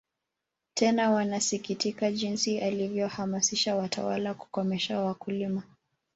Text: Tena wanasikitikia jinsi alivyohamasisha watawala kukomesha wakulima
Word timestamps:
Tena 0.73 1.11
wanasikitikia 1.11 2.11
jinsi 2.11 2.59
alivyohamasisha 2.59 3.75
watawala 3.75 4.33
kukomesha 4.33 4.99
wakulima 4.99 5.63